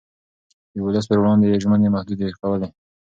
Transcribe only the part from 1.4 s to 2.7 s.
يې ژمنې محدودې کولې.